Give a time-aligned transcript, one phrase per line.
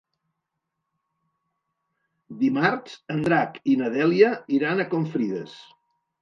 [2.39, 5.55] Dimarts en Drac i na Dèlia iran a Confrides.